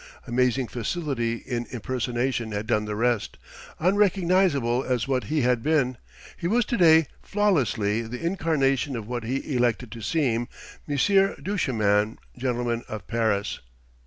Amazing 0.25 0.67
facility 0.67 1.35
in 1.35 1.67
impersonation 1.69 2.53
had 2.53 2.65
done 2.65 2.85
the 2.85 2.95
rest; 2.95 3.37
unrecognisable 3.79 4.83
as 4.83 5.07
what 5.07 5.25
he 5.25 5.41
had 5.43 5.61
been, 5.61 5.95
he 6.35 6.47
was 6.47 6.65
to 6.65 6.77
day 6.77 7.05
flawlessly 7.21 8.01
the 8.01 8.19
incarnation 8.19 8.95
of 8.95 9.07
what 9.07 9.25
he 9.25 9.55
elected 9.55 9.91
to 9.91 10.01
seem 10.01 10.47
Monsieur 10.87 11.35
Duchemin, 11.35 12.17
gentleman, 12.35 12.81
of 12.87 13.05
Paris. 13.05 13.59